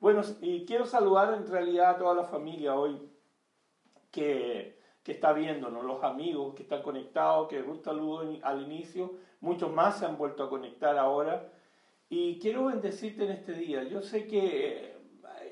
Bueno, 0.00 0.22
y 0.40 0.64
quiero 0.64 0.86
saludar 0.86 1.34
en 1.34 1.46
realidad 1.46 1.90
a 1.90 1.98
toda 1.98 2.14
la 2.14 2.24
familia 2.24 2.74
hoy 2.74 2.98
que, 4.10 4.80
que 5.02 5.12
está 5.12 5.34
viéndonos, 5.34 5.84
los 5.84 6.02
amigos 6.02 6.54
que 6.54 6.62
están 6.62 6.80
conectados, 6.80 7.48
que 7.48 7.60
un 7.60 7.82
saludo 7.82 8.26
al 8.42 8.62
inicio, 8.62 9.12
muchos 9.40 9.70
más 9.70 9.98
se 9.98 10.06
han 10.06 10.16
vuelto 10.16 10.42
a 10.42 10.48
conectar 10.48 10.96
ahora. 10.96 11.52
Y 12.08 12.38
quiero 12.38 12.64
bendecirte 12.64 13.24
en 13.24 13.32
este 13.32 13.52
día. 13.52 13.82
Yo 13.84 14.00
sé 14.00 14.26
que 14.26 14.96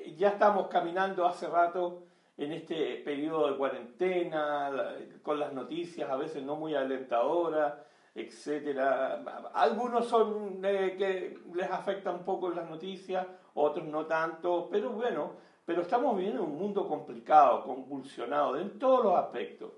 eh, 0.01 0.15
ya 0.17 0.29
estamos 0.29 0.67
caminando 0.67 1.27
hace 1.27 1.47
rato 1.47 2.01
en 2.35 2.51
este 2.51 2.95
periodo 3.05 3.51
de 3.51 3.57
cuarentena, 3.57 4.95
con 5.21 5.39
las 5.39 5.53
noticias 5.53 6.09
a 6.09 6.15
veces 6.15 6.41
no 6.41 6.55
muy 6.55 6.73
alentadoras, 6.73 7.75
etcétera. 8.15 9.23
Algunos 9.53 10.07
son 10.07 10.59
eh, 10.65 10.95
que 10.97 11.37
les 11.53 11.69
afecta 11.69 12.11
un 12.11 12.25
poco 12.25 12.49
las 12.49 12.67
noticias, 12.67 13.27
otros 13.53 13.85
no 13.85 14.05
tanto, 14.05 14.67
pero 14.71 14.91
bueno, 14.91 15.33
pero 15.65 15.81
estamos 15.81 16.17
viviendo 16.17 16.43
un 16.43 16.57
mundo 16.57 16.87
complicado, 16.87 17.63
convulsionado 17.63 18.57
en 18.57 18.79
todos 18.79 19.03
los 19.03 19.15
aspectos. 19.15 19.71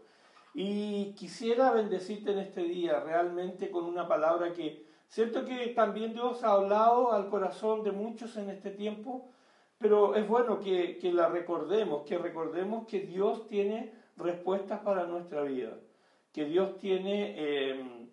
Y 0.53 1.13
quisiera 1.15 1.71
bendecirte 1.71 2.31
en 2.31 2.39
este 2.39 2.63
día 2.63 2.99
realmente 2.99 3.69
con 3.71 3.85
una 3.85 4.07
palabra 4.07 4.53
que 4.53 4.85
siento 5.07 5.45
que 5.45 5.67
también 5.67 6.13
Dios 6.13 6.43
ha 6.43 6.51
hablado 6.53 7.11
al 7.11 7.29
corazón 7.29 7.83
de 7.83 7.91
muchos 7.91 8.37
en 8.37 8.49
este 8.49 8.71
tiempo, 8.71 9.29
pero 9.77 10.15
es 10.15 10.27
bueno 10.27 10.59
que, 10.59 10.97
que 10.97 11.11
la 11.11 11.27
recordemos, 11.29 12.03
que 12.03 12.17
recordemos 12.17 12.85
que 12.87 13.01
Dios 13.01 13.47
tiene 13.47 13.93
respuestas 14.17 14.79
para 14.81 15.05
nuestra 15.05 15.41
vida, 15.43 15.77
que 16.31 16.45
Dios 16.45 16.77
tiene 16.77 17.33
eh, 17.37 18.09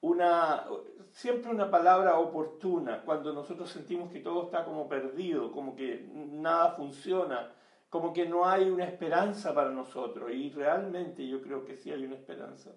una, 0.00 0.66
siempre 1.12 1.50
una 1.50 1.70
palabra 1.70 2.18
oportuna 2.18 3.02
cuando 3.02 3.32
nosotros 3.32 3.70
sentimos 3.70 4.10
que 4.10 4.20
todo 4.20 4.44
está 4.44 4.64
como 4.64 4.88
perdido, 4.88 5.52
como 5.52 5.74
que 5.74 6.08
nada 6.14 6.72
funciona, 6.72 7.52
como 7.88 8.12
que 8.12 8.26
no 8.26 8.46
hay 8.46 8.70
una 8.70 8.84
esperanza 8.84 9.54
para 9.54 9.70
nosotros. 9.70 10.30
Y 10.32 10.50
realmente 10.50 11.26
yo 11.26 11.42
creo 11.42 11.64
que 11.64 11.76
sí 11.76 11.90
hay 11.90 12.04
una 12.04 12.16
esperanza. 12.16 12.70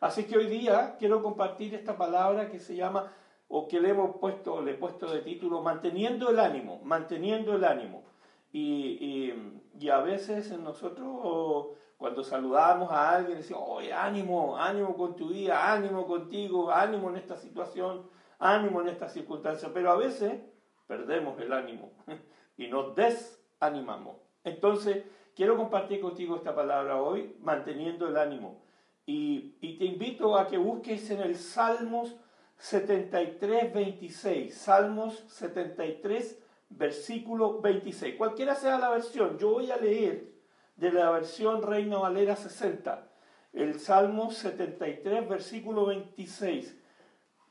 Así 0.00 0.24
que 0.24 0.36
hoy 0.36 0.46
día 0.46 0.96
quiero 0.98 1.22
compartir 1.22 1.74
esta 1.74 1.96
palabra 1.96 2.50
que 2.50 2.60
se 2.60 2.76
llama, 2.76 3.12
o 3.48 3.66
que 3.66 3.80
le 3.80 3.90
hemos 3.90 4.16
puesto, 4.16 4.60
le 4.62 4.72
he 4.72 4.74
puesto 4.74 5.10
de 5.10 5.20
título, 5.20 5.62
manteniendo 5.62 6.30
el 6.30 6.38
ánimo, 6.38 6.80
manteniendo 6.84 7.56
el 7.56 7.64
ánimo. 7.64 8.04
Y, 8.52 9.32
y, 9.78 9.88
a 9.88 10.00
veces 10.00 10.50
en 10.50 10.64
nosotros 10.64 11.68
cuando 11.98 12.22
saludamos 12.22 12.92
a 12.92 13.16
alguien, 13.16 13.38
decimos, 13.38 13.64
oye, 13.66 13.92
ánimo, 13.92 14.56
ánimo 14.56 14.96
con 14.96 15.16
tu 15.16 15.30
vida, 15.30 15.72
ánimo 15.72 16.06
contigo, 16.06 16.70
ánimo 16.70 17.10
en 17.10 17.16
esta 17.16 17.36
situación, 17.36 18.08
ánimo 18.38 18.80
en 18.80 18.88
esta 18.88 19.08
circunstancia. 19.08 19.70
Pero 19.74 19.90
a 19.90 19.96
veces 19.96 20.40
perdemos 20.86 21.38
el 21.40 21.52
ánimo 21.52 21.90
y 22.56 22.68
nos 22.68 22.94
desanimamos. 22.94 24.16
Entonces, 24.44 25.04
quiero 25.34 25.56
compartir 25.56 26.00
contigo 26.00 26.36
esta 26.36 26.54
palabra 26.54 27.02
hoy, 27.02 27.34
manteniendo 27.40 28.06
el 28.06 28.16
ánimo. 28.16 28.62
Y, 29.04 29.56
y 29.60 29.76
te 29.76 29.84
invito 29.84 30.38
a 30.38 30.46
que 30.46 30.56
busques 30.56 31.10
en 31.10 31.20
el 31.20 31.34
Salmos 31.34 32.14
73, 32.58 33.74
26. 33.74 34.56
Salmos 34.56 35.24
73, 35.26 36.40
versículo 36.68 37.60
26. 37.60 38.14
Cualquiera 38.14 38.54
sea 38.54 38.78
la 38.78 38.90
versión, 38.90 39.36
yo 39.36 39.50
voy 39.50 39.68
a 39.72 39.76
leer 39.78 40.37
de 40.78 40.92
la 40.92 41.10
versión 41.10 41.60
Reina 41.60 41.98
Valera 41.98 42.36
60, 42.36 43.10
el 43.52 43.80
Salmo 43.80 44.30
73, 44.30 45.28
versículo 45.28 45.86
26. 45.86 46.76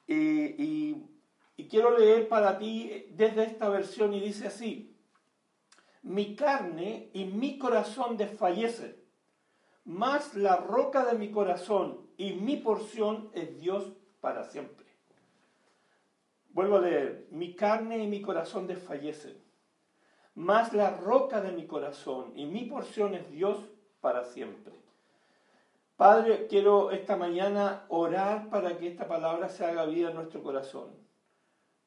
y, 0.08 0.95
quiero 1.69 1.97
leer 1.97 2.30
para 2.30 2.58
ti 2.58 3.08
desde 3.09 3.44
esta 3.44 3.67
versión 3.67 4.14
y 4.14 4.22
dice 4.22 4.47
así, 4.47 4.95
mi 6.02 6.38
carne 6.38 7.09
y 7.14 7.25
mi 7.25 7.58
corazón 7.58 8.16
desfallecen, 8.16 8.95
mas 9.84 10.34
la 10.34 10.56
roca 10.56 11.03
de 11.03 11.17
mi 11.17 11.30
corazón 11.30 12.08
y 12.16 12.31
mi 12.31 12.56
porción 12.56 13.29
es 13.34 13.59
Dios 13.59 13.91
para 14.22 14.46
siempre. 14.46 14.88
Vuelvo 16.52 16.78
a 16.78 16.81
leer, 16.81 17.28
mi 17.31 17.53
carne 17.53 17.97
y 17.97 18.07
mi 18.07 18.22
corazón 18.22 18.66
desfallecen 18.68 19.47
más 20.38 20.72
la 20.72 20.92
roca 20.92 21.42
de 21.42 21.52
mi 21.52 21.66
corazón 21.66 22.31
y 22.36 22.46
mi 22.46 22.66
porción 22.66 23.16
es 23.16 23.28
Dios 23.31 23.58
para 24.02 24.24
siempre. 24.24 24.72
Padre, 25.96 26.46
quiero 26.48 26.92
esta 26.92 27.18
mañana 27.18 27.86
orar 27.90 28.47
para 28.52 28.78
que 28.78 28.88
esta 28.88 29.08
palabra 29.08 29.50
se 29.50 29.66
haga 29.66 29.86
vida 29.86 30.09
en 30.09 30.16
nuestro 30.16 30.44
corazón. 30.44 30.90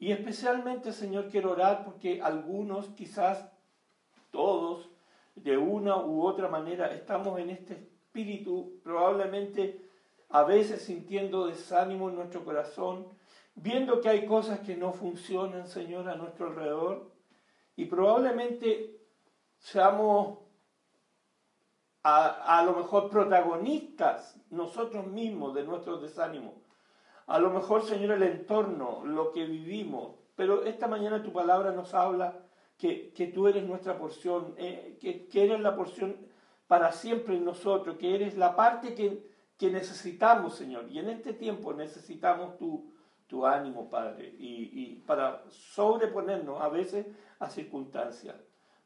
Y 0.00 0.10
especialmente, 0.10 0.92
Señor, 0.92 1.28
quiero 1.28 1.52
orar 1.52 1.84
porque 1.84 2.20
algunos, 2.20 2.88
quizás 2.88 3.48
todos, 4.32 4.90
de 5.36 5.56
una 5.56 5.98
u 5.98 6.26
otra 6.26 6.48
manera, 6.48 6.92
estamos 6.92 7.38
en 7.38 7.50
este 7.50 7.74
espíritu, 7.74 8.80
probablemente 8.82 9.88
a 10.28 10.42
veces 10.42 10.82
sintiendo 10.82 11.46
desánimo 11.46 12.08
en 12.08 12.16
nuestro 12.16 12.44
corazón, 12.44 13.06
viendo 13.54 14.00
que 14.00 14.08
hay 14.08 14.26
cosas 14.26 14.58
que 14.58 14.76
no 14.76 14.92
funcionan, 14.92 15.68
Señor, 15.68 16.08
a 16.08 16.16
nuestro 16.16 16.48
alrededor 16.48 17.19
y 17.80 17.86
probablemente 17.86 19.00
seamos 19.56 20.38
a, 22.02 22.62
lo 22.66 22.74
mejor 22.74 23.08
protagonistas 23.08 24.38
nosotros 24.50 25.06
mismos 25.06 25.54
de 25.54 25.64
nuestros 25.64 26.02
desánimos. 26.02 26.52
A 27.26 27.38
lo 27.38 27.48
mejor, 27.48 27.82
Señor, 27.82 28.12
el 28.12 28.22
entorno, 28.24 29.02
lo 29.06 29.32
que 29.32 29.46
vivimos. 29.46 30.16
Pero 30.36 30.64
esta 30.64 30.88
mañana 30.88 31.22
tu 31.22 31.32
palabra 31.32 31.72
nos 31.72 31.94
habla 31.94 32.36
que, 32.76 33.32
tú 33.34 33.48
eres 33.48 33.64
nuestra 33.64 33.96
porción, 33.96 34.54
eh, 34.58 34.98
que, 35.00 35.42
eres 35.42 35.60
la 35.60 35.74
porción 35.74 36.16
para 36.66 36.92
siempre 36.92 37.36
en 37.36 37.46
nosotros, 37.46 37.96
que 37.96 38.14
eres 38.14 38.36
la 38.36 38.56
parte 38.56 38.94
que, 38.94 39.26
que 39.56 39.70
necesitamos, 39.70 40.54
Señor. 40.54 40.86
Y 40.90 40.98
en 40.98 41.08
este 41.08 41.32
tiempo 41.32 41.72
necesitamos 41.72 42.58
tu, 42.58 42.92
tu 43.30 43.46
ánimo, 43.46 43.88
Padre, 43.88 44.34
y, 44.38 44.96
para 45.06 45.44
sobreponernos 45.48 46.60
a 46.60 46.68
veces 46.68 47.06
a 47.38 47.48
circunstancias. 47.48 48.34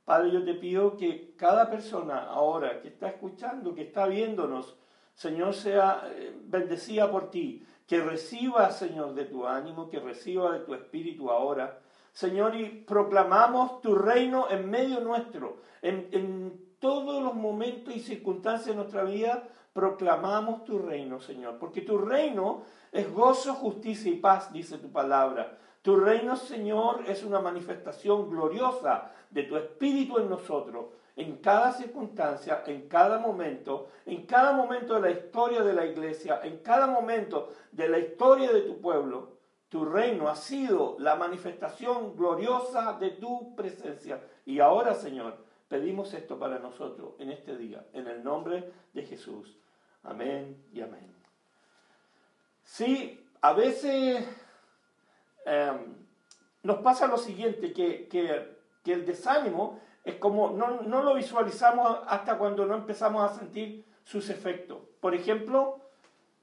Padre, 0.05 0.32
yo 0.32 0.44
te 0.44 0.53
pido 0.53 0.99
que 0.99 1.34
cada 1.34 1.71
persona 1.71 2.27
ahora 2.27 2.82
que 2.82 2.88
está 2.88 3.09
escuchando, 3.09 3.75
que 3.75 3.84
está 3.84 4.06
viéndonos, 4.06 4.77
Señor, 5.15 5.55
sea 5.55 6.03
eh, 6.10 6.37
bendecida 6.44 7.10
por 7.10 7.31
ti, 7.31 7.65
que 7.87 8.03
reciba, 8.03 8.71
Señor, 8.71 9.15
de 9.15 9.25
tu 9.25 9.47
ánimo, 9.47 9.88
que 9.88 9.99
reciba 9.99 10.53
de 10.53 10.61
tu 10.61 10.75
espíritu 10.75 11.31
ahora. 11.31 11.81
Señor, 12.12 12.55
y 12.55 12.84
proclamamos 12.87 13.81
tu 13.81 13.94
reino 13.94 14.50
en 14.50 14.69
medio 14.69 15.00
nuestro, 15.00 15.56
en, 15.81 16.09
en 16.12 16.76
todos 16.78 17.22
los 17.22 17.34
momentos 17.34 17.97
y 17.97 18.00
circunstancias 18.00 18.66
de 18.66 18.75
nuestra 18.75 19.05
vida, 19.05 19.49
proclamamos 19.75 20.65
tu 20.65 20.79
reino, 20.79 21.21
Señor, 21.21 21.59
porque 21.59 21.83
tu 21.83 21.99
reino 21.99 22.62
es 22.93 23.12
gozo, 23.12 23.55
justicia 23.55 24.11
y 24.11 24.17
paz, 24.17 24.53
dice 24.53 24.79
tu 24.79 24.91
palabra. 24.91 25.59
Tu 25.83 25.97
reino, 25.97 26.37
Señor, 26.37 27.03
es 27.09 27.25
una 27.25 27.41
manifestación 27.41 28.31
gloriosa 28.31 29.11
de 29.29 29.43
tu 29.43 29.57
espíritu 29.57 30.19
en 30.19 30.31
nosotros, 30.31 30.87
en 31.17 31.39
cada 31.39 31.73
circunstancia, 31.73 32.62
en 32.67 32.89
cada 32.89 33.19
momento, 33.19 33.89
en 34.07 34.25
cada 34.25 34.53
momento 34.53 34.95
de 34.95 35.01
la 35.01 35.11
historia 35.11 35.62
de 35.62 35.75
la 35.75 35.85
iglesia, 35.85 36.41
en 36.43 36.59
cada 36.59 36.87
momento 36.87 37.51
de 37.73 37.89
la 37.89 37.99
historia 37.99 38.53
de 38.53 38.62
tu 38.62 38.81
pueblo. 38.81 39.35
Tu 39.69 39.85
reino 39.85 40.29
ha 40.29 40.37
sido 40.37 40.95
la 41.01 41.17
manifestación 41.17 42.17
gloriosa 42.17 42.97
de 43.01 43.11
tu 43.11 43.56
presencia. 43.56 44.23
Y 44.47 44.61
ahora, 44.61 44.95
Señor, 44.95 45.37
pedimos 45.69 46.15
esto 46.15 46.39
para 46.39 46.61
nosotros 46.61 47.15
en 47.19 47.33
este 47.33 47.56
día, 47.56 47.85
en 47.93 48.06
el 48.06 48.23
nombre 48.23 48.71
de 48.93 49.03
Jesús. 49.03 49.59
Amén 50.05 50.63
y 50.73 50.81
amén. 50.81 51.15
Sí, 52.63 53.27
a 53.41 53.53
veces 53.53 54.25
em, 55.45 55.97
nos 56.63 56.79
pasa 56.79 57.07
lo 57.07 57.19
siguiente, 57.19 57.73
que, 57.73 58.09
el 58.85 59.07
desánimo 59.07 59.81
es 60.05 60.17
como, 60.17 60.51
no, 60.51 61.03
lo 61.03 61.15
visualizamos 61.15 62.01
hasta 62.06 62.37
cuando 62.37 62.67
no 62.67 62.75
empezamos 62.75 63.31
a 63.31 63.35
sentir 63.35 63.85
sus 64.03 64.29
efectos. 64.29 64.79
Por 65.01 65.15
ejemplo, 65.15 65.81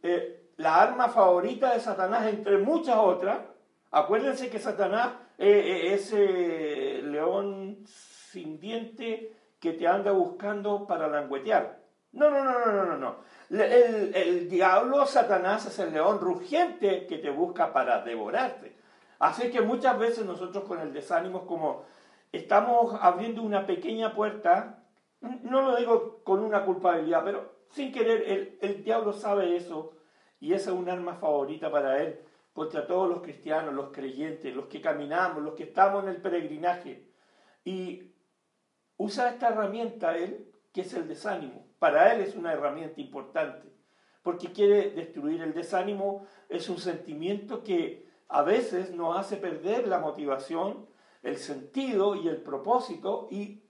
eh, 0.02 0.50
la 0.58 0.82
arma 0.82 1.10
favorita 1.10 1.74
de 1.74 1.80
Satanás, 1.80 2.28
entre 2.28 2.58
muchas 2.58 2.98
otras, 2.98 3.40
acuérdense 3.92 4.50
que 4.50 4.60
Satanás 4.60 5.14
es 5.38 6.12
ese 6.12 7.02
león 7.04 7.84
sin 7.86 8.60
diente 8.60 9.36
que 9.60 9.74
te 9.74 9.88
anda 9.88 10.12
buscando 10.12 10.88
para 10.88 11.08
languetear. 11.08 11.80
No, 12.14 12.30
no, 12.30 12.44
no, 12.44 12.66
no, 12.66 12.86
no, 12.86 12.98
no. 12.98 13.16
El, 13.52 14.48
diablo, 14.50 15.06
Satanás, 15.06 15.66
es 15.66 15.78
el 15.80 15.92
león 15.92 16.20
rugiente 16.22 17.06
que 17.06 17.18
te 17.18 17.30
busca 17.30 17.74
para 17.74 18.02
devorarte. 18.02 18.78
Así 19.20 19.52
que 19.52 19.62
muchas 19.62 20.00
veces 20.00 20.26
nosotros 20.26 20.64
con 20.64 20.80
el 20.80 20.94
desánimo 20.94 21.40
es 21.40 21.46
como 21.46 21.84
estamos 22.32 22.96
abriendo 23.02 23.44
una 23.44 23.68
pequeña 23.68 24.14
puerta, 24.16 24.86
no 25.20 25.62
lo 25.62 25.76
digo 25.76 26.22
con 26.24 26.40
una 26.40 26.64
culpabilidad, 26.64 27.24
pero 27.26 27.52
sin 27.72 27.92
querer, 27.92 28.24
el, 28.26 28.58
el 28.62 28.84
diablo 28.84 29.12
sabe 29.12 29.56
eso 29.58 29.98
y 30.40 30.54
esa 30.54 30.72
es 30.72 30.78
un 30.78 30.90
arma 30.90 31.16
favorita 31.16 31.70
para 31.70 32.02
él 32.02 32.20
contra 32.54 32.88
todos 32.88 33.10
los 33.10 33.22
cristianos, 33.22 33.74
los 33.74 33.92
creyentes, 33.92 34.56
los 34.56 34.68
que 34.68 34.82
caminamos, 34.82 35.44
los 35.44 35.56
que 35.56 35.64
estamos 35.64 36.04
en 36.04 36.10
el 36.10 36.22
peregrinaje. 36.22 37.06
Y 37.64 38.14
usa 38.98 39.30
esta 39.30 39.50
herramienta 39.50 40.18
él, 40.18 40.51
que 40.74 40.82
es 40.82 40.94
el 40.94 41.08
desánimo. 41.08 41.66
Para 41.80 42.14
él 42.14 42.22
es 42.22 42.36
una 42.36 42.54
herramienta 42.54 43.02
importante, 43.02 43.72
porque 44.24 44.52
quiere 44.52 44.92
destruir 44.92 45.42
el 45.42 45.54
desánimo. 45.54 46.26
Es 46.50 46.70
un 46.70 46.78
sentimiento 46.78 47.64
que 47.64 48.08
a 48.28 48.44
veces 48.44 48.92
nos 48.92 49.18
hace 49.18 49.38
perder 49.38 49.88
la 49.88 50.00
motivación, 50.00 50.86
el 51.24 51.38
sentido 51.38 52.16
y 52.16 52.28
el 52.28 52.38
propósito 52.38 53.28
y 53.30 53.62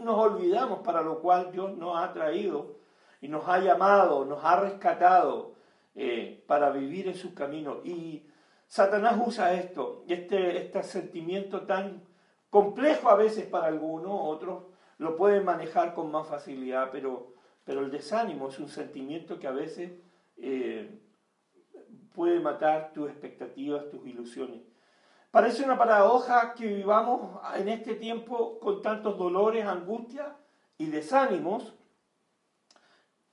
nos 0.00 0.18
olvidamos 0.18 0.80
para 0.80 1.02
lo 1.02 1.20
cual 1.20 1.50
Dios 1.52 1.76
nos 1.76 1.98
ha 1.98 2.12
traído 2.12 2.76
y 3.20 3.28
nos 3.28 3.48
ha 3.48 3.58
llamado, 3.58 4.24
nos 4.24 4.44
ha 4.44 4.60
rescatado 4.60 5.54
eh, 5.94 6.44
para 6.46 6.70
vivir 6.70 7.08
en 7.08 7.14
sus 7.14 7.32
caminos. 7.32 7.78
Y 7.84 8.26
Satanás 8.66 9.20
usa 9.24 9.54
esto, 9.54 10.04
este, 10.08 10.58
este 10.58 10.82
sentimiento 10.82 11.62
tan 11.62 12.02
complejo 12.50 13.08
a 13.08 13.16
veces 13.16 13.46
para 13.46 13.66
algunos, 13.66 14.12
otros 14.14 14.64
lo 14.98 15.16
pueden 15.16 15.44
manejar 15.44 15.94
con 15.94 16.10
más 16.10 16.26
facilidad, 16.26 16.90
pero, 16.90 17.34
pero 17.64 17.80
el 17.80 17.90
desánimo 17.90 18.48
es 18.48 18.58
un 18.58 18.68
sentimiento 18.68 19.38
que 19.38 19.46
a 19.46 19.52
veces 19.52 19.92
eh, 20.36 21.00
puede 22.14 22.40
matar 22.40 22.92
tus 22.92 23.08
expectativas, 23.08 23.88
tus 23.90 24.06
ilusiones. 24.06 24.60
Parece 25.30 25.62
una 25.62 25.78
paradoja 25.78 26.54
que 26.54 26.66
vivamos 26.66 27.38
en 27.56 27.68
este 27.68 27.94
tiempo 27.94 28.58
con 28.58 28.82
tantos 28.82 29.18
dolores, 29.18 29.64
angustias 29.64 30.28
y 30.78 30.86
desánimos. 30.86 31.74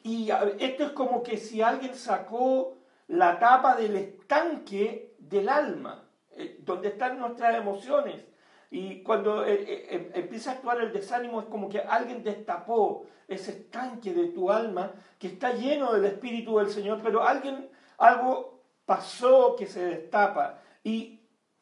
Y 0.03 0.29
esto 0.59 0.83
es 0.83 0.91
como 0.91 1.23
que 1.23 1.37
si 1.37 1.61
alguien 1.61 1.95
sacó 1.95 2.77
la 3.07 3.39
tapa 3.39 3.75
del 3.75 3.95
estanque 3.95 5.15
del 5.17 5.49
alma, 5.49 6.07
eh, 6.31 6.59
donde 6.63 6.89
están 6.89 7.17
nuestras 7.17 7.55
emociones. 7.55 8.23
Y 8.71 9.03
cuando 9.03 9.45
eh, 9.45 9.53
eh, 9.53 9.87
em, 9.89 10.11
empieza 10.13 10.51
a 10.51 10.53
actuar 10.55 10.81
el 10.81 10.91
desánimo 10.91 11.39
es 11.39 11.47
como 11.47 11.69
que 11.69 11.79
alguien 11.79 12.23
destapó 12.23 13.05
ese 13.27 13.51
estanque 13.51 14.13
de 14.13 14.27
tu 14.27 14.51
alma 14.51 14.93
que 15.17 15.27
está 15.27 15.53
lleno 15.53 15.93
del 15.93 16.05
Espíritu 16.05 16.57
del 16.57 16.69
Señor, 16.69 16.99
pero 17.03 17.23
alguien, 17.23 17.69
algo 17.97 18.63
pasó 18.85 19.55
que 19.55 19.67
se 19.67 19.85
destapa. 19.85 20.61
Y 20.83 21.21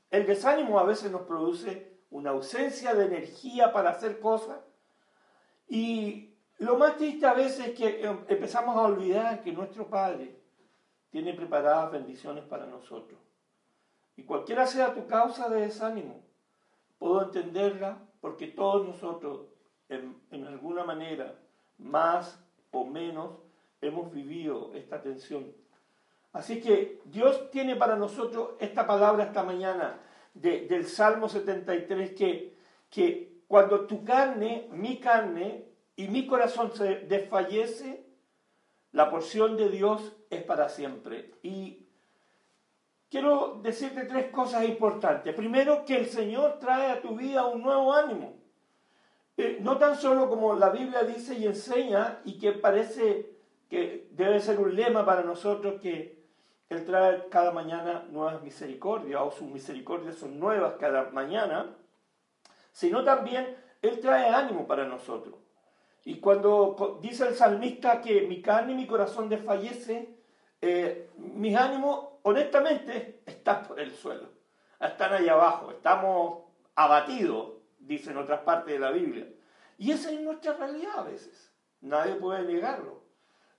el 0.10 0.26
desánimo 0.26 0.80
a 0.80 0.84
veces 0.84 1.12
nos 1.12 1.22
produce 1.22 2.02
una 2.10 2.32
ausencia 2.32 2.94
de 2.94 3.06
energía 3.06 3.72
para 3.74 3.92
hacer 3.92 4.20
cosas 4.20 4.58
y 5.68 6.36
lo 6.60 6.78
más 6.78 6.98
triste 6.98 7.26
a 7.26 7.34
veces 7.34 7.70
es 7.70 7.74
que 7.74 8.06
em, 8.06 8.26
empezamos 8.28 8.76
a 8.78 8.82
olvidar 8.82 9.42
que 9.42 9.52
nuestro 9.52 9.88
Padre 9.88 10.40
tiene 11.10 11.34
preparadas 11.34 11.92
bendiciones 11.92 12.44
para 12.46 12.66
nosotros. 12.66 13.20
Y 14.16 14.24
cualquiera 14.24 14.68
sea 14.68 14.94
tu 14.94 15.08
causa 15.08 15.50
de 15.50 15.62
desánimo, 15.62 16.24
puedo 17.04 17.22
entenderla 17.22 17.98
porque 18.22 18.48
todos 18.48 18.88
nosotros, 18.88 19.42
en, 19.90 20.48
alguna 20.48 20.86
manera, 20.86 21.36
más 21.78 22.42
o 22.72 22.86
menos, 22.86 23.32
hemos 23.82 24.10
vivido 24.14 24.72
esta 24.74 25.02
tensión 25.02 25.54
Así 26.32 26.62
que 26.62 27.02
Dios 27.04 27.52
tiene 27.52 27.76
para 27.76 27.98
nosotros 27.98 28.52
esta 28.58 28.88
palabra 28.88 29.26
esta 29.26 29.44
mañana 29.44 30.00
del 30.34 30.86
Salmo 30.88 31.28
73, 31.28 32.14
que, 32.14 32.58
que 32.90 33.42
cuando 33.50 33.86
tu 33.86 34.06
carne, 34.06 34.70
mi 34.72 34.98
carne 35.02 35.66
y 35.98 36.08
mi 36.08 36.26
corazón 36.26 36.72
se 36.72 37.02
desfallece, 37.02 38.08
la 38.94 39.12
porción 39.12 39.58
de 39.58 39.70
Dios 39.70 40.16
es 40.30 40.42
para 40.44 40.70
siempre. 40.70 41.36
Y 41.44 41.83
quiero 43.14 43.60
decirte 43.62 44.06
tres 44.06 44.32
cosas 44.32 44.66
importantes. 44.66 45.36
Primero, 45.36 45.86
que 45.86 45.98
el 45.98 46.08
Señor 46.08 46.58
trae 46.58 46.90
a 46.90 47.00
tu 47.00 47.16
vida 47.16 47.46
un 47.46 47.62
nuevo 47.62 47.94
ánimo. 47.94 48.34
Eh, 49.38 49.60
no 49.62 49.78
tan 49.78 49.96
solo 49.96 50.28
como 50.28 50.56
la 50.56 50.72
Biblia 50.72 51.04
dice 51.04 51.36
y 51.36 51.46
enseña, 51.46 52.22
y 52.26 52.40
que 52.40 52.54
parece 52.54 53.38
que 53.70 54.08
debe 54.10 54.40
ser 54.40 54.60
un 54.60 54.76
lema 54.76 55.06
para 55.06 55.22
nosotros 55.22 55.80
que 55.80 56.24
él 56.70 56.86
trae 56.86 57.28
cada 57.30 57.52
mañana 57.52 58.08
nuevas 58.10 58.42
misericordias, 58.42 59.22
o 59.22 59.30
sus 59.30 59.48
misericordias 59.48 60.16
son 60.16 60.40
nuevas 60.40 60.74
cada 60.80 61.12
mañana, 61.12 61.76
sino 62.72 63.04
también 63.04 63.56
Él 63.84 64.00
trae 64.00 64.30
ánimo 64.30 64.66
para 64.66 64.88
nosotros. 64.88 65.36
Y 66.04 66.20
cuando 66.20 66.98
dice 67.00 67.28
el 67.28 67.36
salmista 67.36 68.02
que 68.02 68.22
mi 68.24 68.42
carne 68.42 68.72
y 68.72 68.76
mi 68.76 68.88
corazón 68.88 69.30
desfallece, 69.30 70.18
eh, 70.62 71.12
mis 71.16 71.56
ánimos, 71.56 72.13
honestamente, 72.24 73.22
están 73.26 73.64
por 73.64 73.80
el 73.80 73.94
suelo, 73.94 74.30
están 74.80 75.14
allá 75.14 75.34
abajo, 75.34 75.72
estamos 75.72 76.44
abatidos, 76.76 77.54
dice 77.80 78.12
en 78.12 78.18
otras 78.18 78.42
partes 78.42 78.74
de 78.74 78.80
la 78.80 78.92
Biblia. 78.92 79.28
Y 79.78 79.92
esa 79.92 80.12
es 80.12 80.20
nuestra 80.22 80.54
realidad 80.54 81.00
a 81.00 81.04
veces, 81.04 81.54
nadie 81.82 82.16
puede 82.16 82.44
negarlo. 82.44 83.04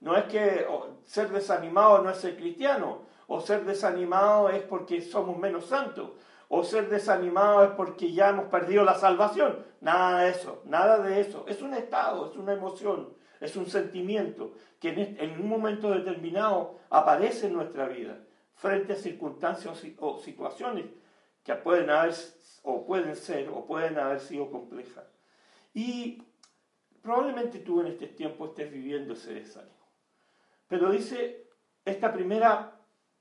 No 0.01 0.17
es 0.17 0.25
que 0.25 0.67
ser 1.05 1.31
desanimado 1.31 2.03
no 2.03 2.11
es 2.11 2.19
ser 2.19 2.37
cristiano, 2.37 3.07
o 3.27 3.41
ser 3.41 3.65
desanimado 3.65 4.51
es 4.51 4.63
porque 4.63 5.01
somos 5.01 5.39
menos 5.39 5.67
santos, 5.67 6.11
o 6.49 6.63
ser 6.63 6.89
desanimado 6.91 7.65
es 7.65 7.71
porque 7.71 8.13
ya 8.13 8.29
hemos 8.29 8.47
perdido 8.47 8.85
la 8.85 8.95
salvación. 8.95 9.65
Nada 9.81 10.21
de 10.21 10.31
eso, 10.31 10.63
nada 10.67 10.99
de 10.99 11.21
eso. 11.21 11.45
Es 11.49 11.63
un 11.63 11.75
estado, 11.75 12.31
es 12.31 12.37
una 12.37 12.53
emoción, 12.53 13.15
es 13.41 13.57
un 13.57 13.67
sentimiento 13.67 14.53
que 14.79 15.17
en, 15.19 15.41
un 15.41 15.49
momento 15.49 15.91
determinado 15.91 16.79
aparece 16.91 17.47
en 17.47 17.55
nuestra 17.55 17.89
vida 17.89 18.19
frente 18.55 18.93
a 18.93 18.97
circunstancias 18.97 19.83
o 19.99 20.19
situaciones 20.19 20.87
que 21.43 21.55
pueden 21.55 21.91
haber 21.91 22.15
o 22.63 22.87
pueden 22.87 23.15
ser 23.15 23.49
o 23.51 23.67
pueden 23.67 23.99
haber 23.99 24.21
sido 24.21 24.51
complejas. 24.51 25.05
Y 25.75 26.23
probablemente 27.03 27.59
tú 27.59 27.81
en 27.81 27.89
este 27.89 28.09
tiempo 28.09 28.47
estés 28.47 28.71
viviendo 28.71 29.15
ese 29.15 29.35
desánimo. 29.35 29.87
Pero 30.67 30.91
dice 30.91 31.49
esta 31.85 32.13
primera 32.13 32.75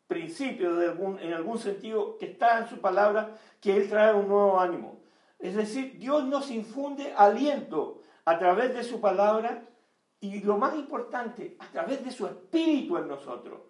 principio 0.07 0.75
de 0.75 0.89
algún, 0.89 1.19
en 1.19 1.33
algún 1.33 1.57
sentido 1.57 2.17
que 2.17 2.27
está 2.27 2.59
en 2.59 2.67
su 2.67 2.79
palabra, 2.79 3.35
que 3.59 3.75
Él 3.75 3.89
trae 3.89 4.13
un 4.13 4.27
nuevo 4.27 4.59
ánimo. 4.59 5.01
Es 5.39 5.55
decir, 5.55 5.97
Dios 5.97 6.23
nos 6.25 6.51
infunde 6.51 7.13
aliento 7.17 8.01
a 8.25 8.37
través 8.37 8.73
de 8.73 8.83
su 8.83 9.01
palabra 9.01 9.67
y 10.19 10.39
lo 10.41 10.57
más 10.57 10.75
importante, 10.75 11.57
a 11.59 11.67
través 11.67 12.03
de 12.05 12.11
su 12.11 12.25
espíritu 12.25 12.97
en 12.97 13.07
nosotros. 13.07 13.61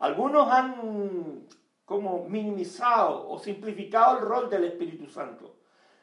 Algunos 0.00 0.50
han 0.50 1.46
como 1.84 2.28
minimizado 2.28 3.28
o 3.28 3.38
simplificado 3.38 4.18
el 4.18 4.24
rol 4.24 4.50
del 4.50 4.64
Espíritu 4.64 5.06
Santo. 5.06 5.56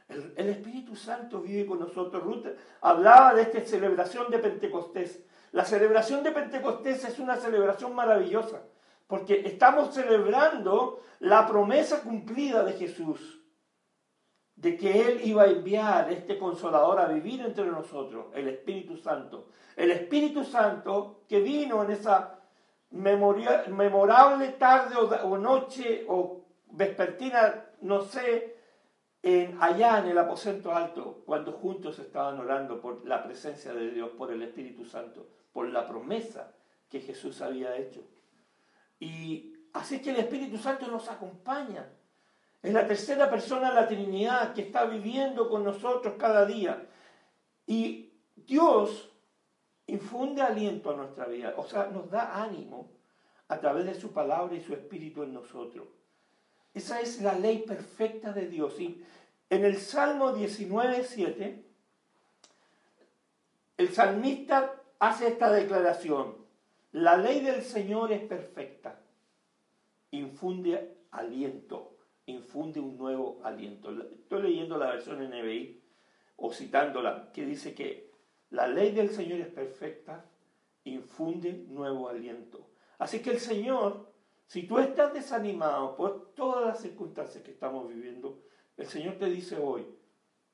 El, 0.07 0.33
el 0.35 0.49
Espíritu 0.49 0.95
Santo 0.95 1.41
vive 1.41 1.65
con 1.65 1.79
nosotros. 1.79 2.23
Ruth 2.23 2.45
hablaba 2.81 3.33
de 3.33 3.43
esta 3.43 3.61
celebración 3.61 4.29
de 4.31 4.39
Pentecostés. 4.39 5.23
La 5.51 5.65
celebración 5.65 6.23
de 6.23 6.31
Pentecostés 6.31 7.05
es 7.05 7.19
una 7.19 7.37
celebración 7.37 7.95
maravillosa, 7.95 8.61
porque 9.07 9.41
estamos 9.45 9.93
celebrando 9.93 10.99
la 11.19 11.47
promesa 11.47 12.01
cumplida 12.01 12.63
de 12.63 12.73
Jesús, 12.73 13.41
de 14.55 14.75
que 14.75 15.07
Él 15.07 15.21
iba 15.23 15.43
a 15.43 15.47
enviar 15.47 16.11
este 16.11 16.37
consolador 16.37 16.99
a 16.99 17.07
vivir 17.07 17.41
entre 17.41 17.65
nosotros, 17.65 18.27
el 18.33 18.49
Espíritu 18.49 18.97
Santo. 18.97 19.49
El 19.75 19.91
Espíritu 19.91 20.43
Santo 20.43 21.21
que 21.27 21.39
vino 21.39 21.83
en 21.83 21.91
esa 21.91 22.37
memorable 22.91 24.49
tarde 24.59 24.95
o, 24.95 25.37
noche 25.37 26.05
o 26.07 26.45
vespertina, 26.71 27.65
no 27.81 28.01
sé, 28.01 28.55
en, 29.23 29.57
allá 29.61 29.99
en 29.99 30.07
el 30.07 30.17
aposento 30.17 30.73
alto, 30.73 31.23
cuando 31.25 31.51
juntos 31.51 31.99
estaban 31.99 32.39
orando 32.39 32.79
por 32.79 33.05
la 33.05 33.23
presencia 33.23 33.73
de 33.73 33.91
Dios, 33.91 34.11
por 34.11 34.31
el 34.31 34.41
Espíritu 34.43 34.85
Santo 34.85 35.27
por 35.57 35.69
la 35.69 35.87
promesa 35.87 36.53
que 36.87 36.99
Jesús 36.99 37.41
había 37.41 37.75
hecho. 37.77 38.03
Y 38.99 39.55
así 39.73 40.03
que 40.03 40.11
el 40.11 40.17
Espíritu 40.17 40.59
Santo 40.59 40.85
nos 40.85 41.09
acompaña. 41.09 41.89
Es 42.61 42.71
la 42.71 42.85
tercera 42.85 43.27
persona 43.27 43.69
de 43.69 43.75
la 43.75 43.87
Trinidad 43.87 44.53
que 44.53 44.61
está 44.61 44.85
viviendo 44.85 45.49
con 45.49 45.63
nosotros 45.63 46.13
cada 46.19 46.45
día. 46.45 46.85
Y 47.65 48.13
Dios 48.35 49.09
infunde 49.87 50.41
aliento 50.41 50.91
a 50.91 50.95
nuestra 50.95 51.25
vida, 51.25 51.53
o 51.57 51.65
sea, 51.65 51.87
nos 51.87 52.09
da 52.09 52.41
ánimo 52.43 52.89
a 53.47 53.59
través 53.59 53.85
de 53.85 53.99
su 53.99 54.11
palabra 54.11 54.55
y 54.55 54.61
su 54.61 54.73
espíritu 54.73 55.23
en 55.23 55.33
nosotros. 55.33 55.87
Esa 56.73 57.01
es 57.01 57.21
la 57.21 57.33
ley 57.33 57.59
perfecta 57.59 58.33
de 58.33 58.47
Dios. 58.47 58.79
Y 58.79 59.03
en 59.49 59.65
el 59.65 59.77
Salmo 59.77 60.33
19, 60.33 61.03
7, 61.03 61.63
el 63.77 63.89
salmista 63.93 64.75
hace 64.99 65.27
esta 65.27 65.51
declaración. 65.51 66.35
La 66.91 67.17
ley 67.17 67.39
del 67.39 67.61
Señor 67.61 68.11
es 68.11 68.21
perfecta. 68.21 68.99
Infunde 70.11 70.97
aliento, 71.11 71.95
infunde 72.25 72.79
un 72.79 72.97
nuevo 72.97 73.39
aliento. 73.43 73.91
Estoy 73.91 74.41
leyendo 74.41 74.77
la 74.77 74.87
versión 74.87 75.23
NBI 75.23 75.81
o 76.37 76.51
citándola, 76.51 77.31
que 77.33 77.45
dice 77.45 77.73
que 77.73 78.06
la 78.49 78.67
ley 78.67 78.91
del 78.91 79.09
Señor 79.09 79.39
es 79.39 79.47
perfecta, 79.47 80.25
infunde 80.83 81.53
nuevo 81.67 82.07
aliento. 82.07 82.69
Así 82.97 83.21
que 83.21 83.31
el 83.31 83.39
Señor, 83.39 84.11
si 84.45 84.63
tú 84.63 84.79
estás 84.79 85.13
desanimado 85.13 85.95
por 85.95 86.33
todas 86.33 86.65
las 86.65 86.81
circunstancias 86.81 87.43
que 87.43 87.51
estamos 87.51 87.87
viviendo, 87.89 88.41
el 88.77 88.87
Señor 88.87 89.15
te 89.15 89.25
dice 89.25 89.57
hoy, 89.57 89.85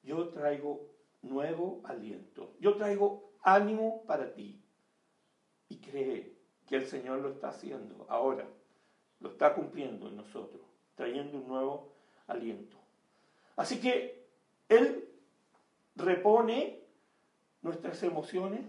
yo 0.02 0.30
traigo 0.30 0.90
nuevo 1.22 1.82
aliento. 1.86 2.56
Yo 2.60 2.76
traigo 2.76 3.32
ánimo 3.42 4.04
para 4.06 4.34
ti. 4.34 4.62
Y 5.70 5.78
cree 5.78 6.36
que 6.68 6.76
el 6.76 6.86
Señor 6.86 7.20
lo 7.20 7.30
está 7.30 7.50
haciendo 7.50 8.06
ahora, 8.10 8.48
lo 9.20 9.30
está 9.30 9.54
cumpliendo 9.54 10.08
en 10.08 10.18
nosotros, 10.18 10.62
trayendo 10.96 11.38
un 11.38 11.48
nuevo 11.48 11.94
aliento. 12.28 12.78
Así 13.56 13.80
que 13.80 14.28
Él 14.70 15.10
repone 15.96 16.83
nuestras 17.64 18.04
emociones, 18.04 18.62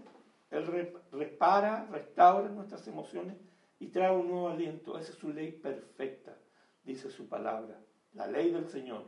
Él 0.49 0.65
repara, 1.11 1.87
restaura 1.91 2.49
nuestras 2.49 2.87
emociones 2.87 3.35
y 3.79 3.87
trae 3.87 4.11
un 4.11 4.27
nuevo 4.27 4.49
aliento. 4.49 4.97
Esa 4.97 5.11
es 5.11 5.17
su 5.17 5.31
ley 5.31 5.51
perfecta, 5.51 6.35
dice 6.83 7.11
su 7.11 7.27
palabra, 7.27 7.79
la 8.13 8.27
ley 8.27 8.51
del 8.51 8.67
Señor. 8.69 9.03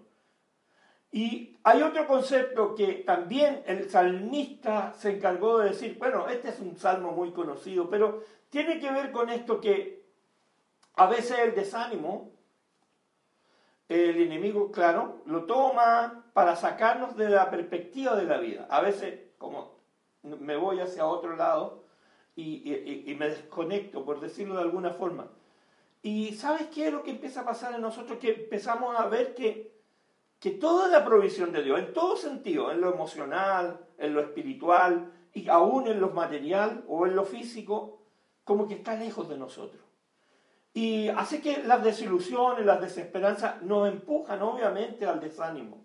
Y 1.10 1.58
hay 1.63 1.82
otro 1.82 2.06
concepto 2.06 2.75
que 2.75 2.96
también 3.06 3.63
el 3.65 3.89
salmista 3.89 4.94
se 4.94 5.15
encargó 5.15 5.60
de 5.60 5.70
decir, 5.70 5.98
bueno, 5.98 6.27
este 6.27 6.50
es 6.50 6.60
un 6.60 6.75
salmo 6.77 7.13
muy 7.13 7.32
conocido, 7.32 7.89
pero 7.89 8.24
tiene 8.50 8.79
que 8.79 8.91
ver 8.91 9.12
con 9.12 9.29
esto 9.29 9.62
que 9.62 10.06
a 10.96 11.08
veces 11.08 11.39
el 11.39 11.56
desánimo, 11.56 12.34
el 13.88 14.20
enemigo, 14.22 14.70
claro, 14.70 15.22
lo 15.25 15.46
toma 15.46 16.25
para 16.34 16.58
sacarnos 16.58 17.15
de 17.15 17.29
la 17.29 17.50
perspectiva 17.50 18.15
de 18.17 18.25
la 18.25 18.38
vida. 18.38 18.67
A 18.70 18.82
veces, 18.82 19.32
como 19.38 19.76
me 20.39 20.55
voy 20.55 20.79
hacia 20.79 21.05
otro 21.05 21.36
lado 21.36 21.88
y, 22.38 23.15
me 23.17 23.29
desconecto, 23.29 24.05
por 24.05 24.19
decirlo 24.19 24.55
de 24.55 24.62
alguna 24.62 24.91
forma. 24.91 25.27
Y 26.03 26.34
¿sabes 26.34 26.67
qué 26.67 26.88
es 26.88 26.93
lo 26.93 27.03
que 27.03 27.12
empieza 27.12 27.41
a 27.41 27.46
pasar 27.46 27.74
en 27.74 27.81
nosotros? 27.81 28.19
Que 28.19 28.43
empezamos 28.43 28.98
a 28.98 29.07
ver 29.07 29.34
que, 29.34 29.74
que 30.39 30.51
toda 30.51 30.88
la 30.88 31.03
provisión 31.03 31.51
de 31.51 31.63
Dios, 31.63 31.79
en 31.79 31.93
todo 31.93 32.15
sentido, 32.15 32.72
en 32.72 32.79
lo 32.79 32.93
emocional, 32.93 33.79
en 33.98 34.13
lo 34.13 34.22
espiritual 34.22 35.12
y 35.34 35.50
aún 35.50 35.88
en 35.88 36.00
lo 36.00 36.12
material 36.12 36.86
o 36.88 37.07
en 37.07 37.15
lo 37.15 37.25
físico, 37.25 38.01
como 38.43 38.67
que 38.67 38.75
está 38.75 38.96
lejos 38.96 39.27
de 39.27 39.38
nosotros. 39.38 39.81
Y 40.74 41.10
hace 41.10 41.41
que 41.41 41.63
las 41.63 41.84
desilusiones, 41.84 42.63
las 42.63 42.79
desesperanzas 42.79 43.63
nos 43.63 43.89
empujan 43.89 44.43
obviamente 44.43 45.07
al 45.07 45.19
desánimo. 45.19 45.84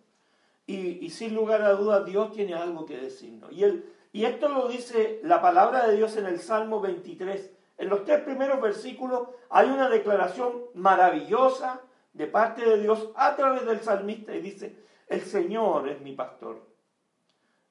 Y, 0.67 1.05
y 1.05 1.09
sin 1.09 1.35
lugar 1.35 1.63
a 1.63 1.73
dudas 1.73 2.05
Dios 2.05 2.31
tiene 2.33 2.53
algo 2.53 2.85
que 2.85 2.99
decirnos. 2.99 3.51
Y 3.53 3.65
él 3.65 3.91
y 4.13 4.27
esto 4.27 4.49
lo 4.49 4.69
dice 4.69 5.21
la 5.23 5.41
palabra 5.41 5.87
de 5.87 5.97
Dios 5.97 6.17
en 6.19 6.27
el 6.27 6.39
Salmo 6.39 6.81
23. 6.81 7.51
En 7.79 7.89
los 7.89 8.05
tres 8.05 8.21
primeros 8.21 8.61
versículos 8.61 9.29
hay 9.49 9.69
una 9.69 9.89
declaración 9.89 10.65
maravillosa 10.75 11.81
de 12.13 12.27
parte 12.27 12.63
de 12.63 12.79
Dios 12.79 13.11
a 13.17 13.35
través 13.37 13.65
del 13.65 13.81
salmista 13.81 14.35
y 14.35 14.43
dice, 14.43 14.77
el 15.09 15.23
Señor 15.23 15.89
es 15.89 16.01
mi 16.03 16.13
pastor. 16.13 16.61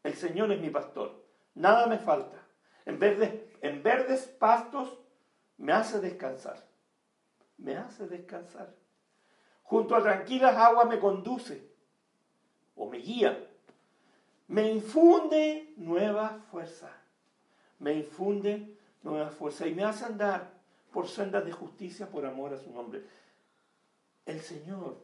El 0.02 0.16
Señor 0.16 0.52
es 0.52 0.60
mi 0.60 0.72
pastor. 0.72 1.24
Nada 1.54 1.86
me 1.86 2.00
falta. 2.00 2.38
En 2.86 2.98
verdes, 2.98 4.28
pastos 4.40 4.98
me 5.58 5.74
hace 5.74 6.00
descansar. 6.00 6.58
Me 7.58 7.78
hace 7.78 8.08
descansar. 8.08 8.74
Junto 9.62 9.96
a 9.96 10.02
tranquilas 10.02 10.58
aguas 10.58 10.88
me 10.88 11.00
conduce 11.00 11.72
o 12.76 12.90
me 12.90 12.98
guía 12.98 13.48
me 14.52 14.70
infunde 14.70 15.74
nueva 15.78 16.46
fuerza. 16.52 16.92
Me 17.80 17.94
infunde 17.94 18.78
nueva 19.02 19.30
fuerza 19.30 19.66
y 19.66 19.74
me 19.74 19.86
hace 19.86 20.04
andar 20.04 20.52
por 20.92 21.08
sendas 21.08 21.46
de 21.46 21.54
justicia 21.54 22.10
por 22.10 22.26
amor 22.26 22.54
a 22.54 22.58
su 22.58 22.70
nombre. 22.70 23.02
El 24.26 24.42
Señor 24.42 24.98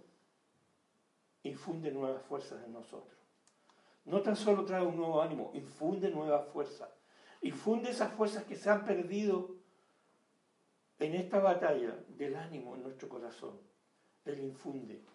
infunde 1.44 1.92
nuevas 1.92 2.22
fuerzas 2.24 2.62
en 2.66 2.74
nosotros. 2.74 3.18
No 4.04 4.22
tan 4.22 4.36
solo 4.36 4.66
trae 4.66 4.86
un 4.86 4.98
nuevo 4.98 5.22
ánimo, 5.22 5.52
infunde 5.54 6.10
nueva 6.10 6.42
fuerza. 6.42 6.90
Infunde 7.42 7.92
esas 7.92 8.12
fuerzas 8.12 8.44
que 8.44 8.58
se 8.58 8.70
han 8.70 8.84
perdido 8.84 9.56
en 11.00 11.16
esta 11.16 11.40
batalla 11.40 11.98
del 12.10 12.36
ánimo 12.36 12.76
en 12.76 12.84
nuestro 12.84 13.08
corazón. 13.08 13.58
Él 14.26 14.40
infunde 14.40 15.06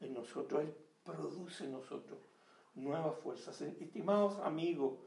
en 0.00 0.12
nosotros, 0.12 0.64
Él 0.64 0.76
produce 1.02 1.64
en 1.64 1.72
nosotros 1.72 2.29
nuevas 2.74 3.16
fuerzas. 3.18 3.60
Estimados 3.60 4.38
amigos, 4.40 4.98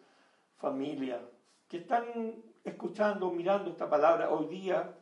familia, 0.57 1.21
que 1.67 1.77
están 1.77 2.43
escuchando, 2.63 3.31
mirando 3.31 3.71
esta 3.71 3.89
palabra 3.89 4.29
hoy 4.29 4.47
día, 4.47 4.97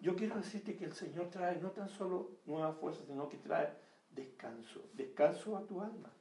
yo 0.00 0.14
quiero 0.14 0.36
decirte 0.36 0.76
que 0.76 0.84
el 0.84 0.92
Señor 0.92 1.28
trae 1.30 1.56
no 1.56 1.70
tan 1.70 1.88
solo 1.88 2.38
nuevas 2.46 2.76
fuerzas, 2.76 3.06
sino 3.06 3.28
que 3.28 3.38
trae 3.38 3.72
descanso, 4.10 4.80
descanso 4.92 5.56
a 5.56 5.66
tu 5.66 5.80
alma. 5.80 6.12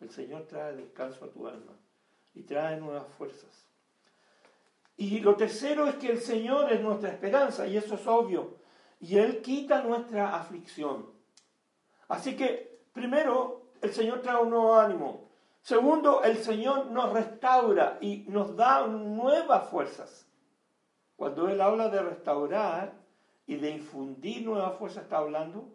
El 0.00 0.10
Señor 0.10 0.46
trae 0.46 0.74
descanso 0.74 1.24
a 1.24 1.30
tu 1.30 1.46
alma 1.46 1.76
y 2.34 2.42
trae 2.42 2.80
nuevas 2.80 3.06
fuerzas. 3.08 3.66
Y 4.96 5.20
lo 5.20 5.36
tercero 5.36 5.86
es 5.88 5.96
que 5.96 6.10
el 6.10 6.20
Señor 6.20 6.72
es 6.72 6.80
nuestra 6.80 7.10
esperanza, 7.10 7.66
y 7.66 7.76
eso 7.76 7.94
es 7.94 8.06
obvio, 8.06 8.58
y 9.00 9.16
Él 9.16 9.40
quita 9.42 9.82
nuestra 9.82 10.36
aflicción. 10.36 11.10
Así 12.08 12.36
que, 12.36 12.84
primero, 12.92 13.61
el 13.82 13.92
Señor 13.92 14.22
trae 14.22 14.40
un 14.40 14.50
nuevo 14.50 14.74
ánimo. 14.76 15.28
Segundo, 15.60 16.22
el 16.22 16.38
Señor 16.38 16.86
nos 16.86 17.12
restaura 17.12 17.98
y 18.00 18.24
nos 18.28 18.56
da 18.56 18.86
nuevas 18.86 19.68
fuerzas. 19.68 20.26
Cuando 21.16 21.48
Él 21.48 21.60
habla 21.60 21.88
de 21.88 22.00
restaurar 22.00 22.94
y 23.46 23.56
de 23.56 23.70
infundir 23.70 24.44
nuevas 24.44 24.78
fuerzas, 24.78 25.04
está 25.04 25.18
hablando 25.18 25.68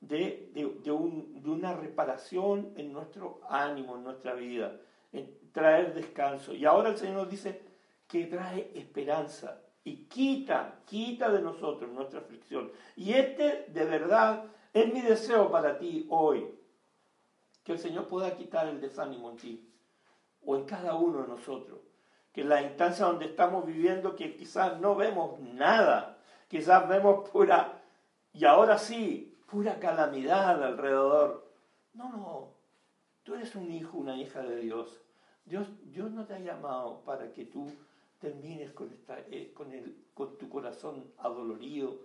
de, 0.00 0.50
de, 0.52 0.90
una 0.92 1.74
reparación 1.74 2.72
en 2.76 2.92
nuestro 2.92 3.40
ánimo, 3.48 3.96
en 3.96 4.04
nuestra 4.04 4.34
vida, 4.34 4.76
en 5.12 5.32
traer 5.52 5.94
descanso. 5.94 6.52
Y 6.52 6.64
ahora 6.64 6.90
el 6.90 6.98
Señor 6.98 7.16
nos 7.16 7.30
dice 7.30 7.62
que 8.08 8.26
trae 8.26 8.70
esperanza 8.74 9.60
y 9.84 10.04
quita, 10.06 10.80
quita 10.84 11.30
de 11.30 11.40
nosotros 11.40 11.90
nuestra 11.90 12.20
aflicción. 12.20 12.70
Y 12.96 13.12
este 13.12 13.66
de 13.68 13.84
verdad 13.84 14.44
es 14.72 14.92
mi 14.92 15.00
deseo 15.00 15.50
para 15.50 15.78
ti 15.78 16.06
hoy 16.10 16.46
que 17.64 17.72
el 17.72 17.78
Señor 17.78 18.06
pueda 18.06 18.36
quitar 18.36 18.68
el 18.68 18.80
desánimo 18.80 19.30
en 19.30 19.36
ti 19.36 19.74
o 20.44 20.56
en 20.56 20.64
cada 20.64 20.94
uno 20.94 21.22
de 21.22 21.28
nosotros. 21.28 21.80
Que 22.32 22.42
en 22.42 22.50
la 22.50 22.62
instancia 22.62 23.06
donde 23.06 23.26
estamos 23.26 23.64
viviendo, 23.64 24.14
que 24.14 24.36
quizás 24.36 24.78
no 24.80 24.94
vemos 24.94 25.40
nada, 25.40 26.18
quizás 26.48 26.88
vemos 26.88 27.28
pura, 27.30 27.80
y 28.32 28.44
ahora 28.44 28.76
sí, 28.76 29.38
pura 29.46 29.78
calamidad 29.78 30.62
alrededor. 30.62 31.48
No, 31.94 32.10
no, 32.10 32.48
tú 33.22 33.34
eres 33.34 33.54
un 33.54 33.70
hijo, 33.70 33.96
una 33.96 34.16
hija 34.16 34.42
de 34.42 34.56
Dios. 34.56 35.00
Dios, 35.44 35.68
Dios 35.84 36.10
no 36.10 36.26
te 36.26 36.34
ha 36.34 36.40
llamado 36.40 37.02
para 37.04 37.32
que 37.32 37.44
tú 37.44 37.70
termines 38.18 38.72
con, 38.72 38.92
esta, 38.92 39.20
eh, 39.30 39.52
con, 39.54 39.72
el, 39.72 40.04
con 40.14 40.36
tu 40.38 40.48
corazón 40.48 41.12
adolorido, 41.18 41.98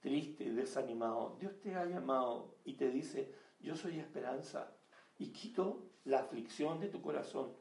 triste, 0.00 0.50
desanimado. 0.52 1.36
Dios 1.40 1.58
te 1.60 1.74
ha 1.74 1.86
llamado 1.86 2.54
y 2.64 2.74
te 2.74 2.90
dice, 2.90 3.32
yo 3.60 3.76
soy 3.76 3.98
esperanza, 3.98 4.70
y 5.20 5.28
quito 5.28 5.82
la 6.06 6.20
aflicción 6.20 6.80
de 6.80 6.88
tu 6.88 7.00
corazón. 7.00 7.52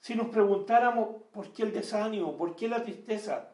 Si 0.00 0.14
nos 0.14 0.28
preguntáramos 0.28 1.22
por 1.32 1.52
qué 1.52 1.62
el 1.62 1.72
desánimo, 1.72 2.36
por 2.36 2.56
qué 2.56 2.66
la 2.66 2.82
tristeza, 2.82 3.52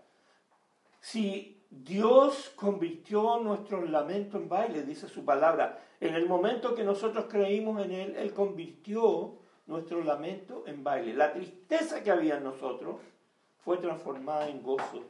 si 1.01 1.61
Dios 1.69 2.53
convirtió 2.55 3.41
nuestro 3.41 3.85
lamento 3.85 4.39
en 4.39 4.49
baile, 4.49 4.85
dice 4.85 5.09
su 5.09 5.25
palabra, 5.25 5.83
en 6.01 6.15
el 6.15 6.29
momento 6.29 6.75
que 6.75 6.85
nosotros 6.85 7.27
creímos 7.29 7.85
en 7.85 7.93
Él, 7.93 8.17
Él 8.17 8.33
convirtió 8.33 9.37
nuestro 9.67 10.03
lamento 10.05 10.65
en 10.67 10.85
baile. 10.85 11.15
La 11.15 11.33
tristeza 11.33 12.03
que 12.03 12.11
había 12.11 12.37
en 12.37 12.45
nosotros 12.45 13.01
fue 13.65 13.79
transformada 13.79 14.49
en 14.49 14.63
gozo, 14.63 15.03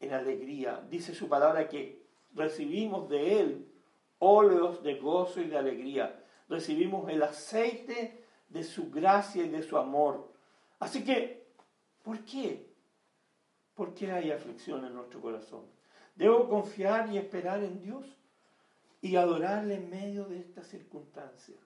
en 0.00 0.14
alegría. 0.14 0.82
Dice 0.88 1.14
su 1.14 1.28
palabra 1.28 1.68
que 1.68 2.02
recibimos 2.34 3.08
de 3.10 3.40
Él 3.40 3.66
óleos 4.18 4.82
de 4.82 4.94
gozo 4.94 5.40
y 5.40 5.48
de 5.48 5.58
alegría 5.58 6.24
recibimos 6.48 7.08
el 7.10 7.22
aceite 7.22 8.24
de 8.48 8.64
su 8.64 8.90
gracia 8.90 9.44
y 9.44 9.48
de 9.48 9.62
su 9.62 9.76
amor. 9.76 10.32
Así 10.78 11.04
que, 11.04 11.52
¿por 12.02 12.24
qué? 12.24 12.72
¿Por 13.74 13.94
qué 13.94 14.10
hay 14.10 14.30
aflicción 14.30 14.84
en 14.84 14.94
nuestro 14.94 15.20
corazón? 15.20 15.66
Debo 16.16 16.48
confiar 16.48 17.12
y 17.12 17.18
esperar 17.18 17.62
en 17.62 17.80
Dios 17.80 18.04
y 19.00 19.16
adorarle 19.16 19.74
en 19.74 19.90
medio 19.90 20.24
de 20.24 20.40
esta 20.40 20.64
circunstancia. 20.64 21.56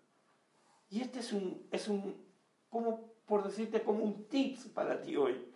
Y 0.90 1.00
este 1.00 1.20
es 1.20 1.32
un, 1.32 1.66
es 1.70 1.88
un, 1.88 2.22
como 2.68 3.12
por 3.24 3.44
decirte, 3.44 3.82
como 3.82 4.04
un 4.04 4.28
tips 4.28 4.68
para 4.68 5.00
ti 5.00 5.16
hoy. 5.16 5.48